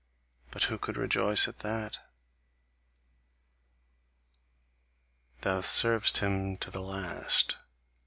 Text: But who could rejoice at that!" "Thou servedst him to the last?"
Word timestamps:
But 0.49 0.63
who 0.63 0.79
could 0.79 0.97
rejoice 0.97 1.47
at 1.47 1.59
that!" 1.59 1.99
"Thou 5.41 5.61
servedst 5.61 6.17
him 6.17 6.57
to 6.57 6.71
the 6.71 6.81
last?" 6.81 7.57